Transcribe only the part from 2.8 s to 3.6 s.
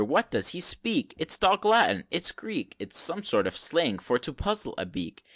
some sort of